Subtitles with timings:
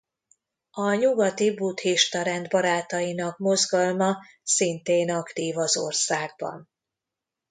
[0.71, 6.69] A Nyugati Buddhista Rend Barátainak mozgalma szintén aktív az országban.